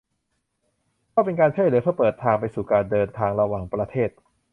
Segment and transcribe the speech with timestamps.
[1.15, 4.09] ก็เป็นการช่วยเหลือเพื่อเปิดทางไปสู่การเดินทางระหว่างประเทศ